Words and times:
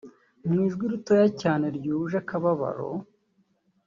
Mu 0.45 0.55
ijwi 0.67 0.83
ritoya 0.91 1.27
cyane 1.41 1.65
ryuje 1.77 2.15
akababaro 2.23 2.89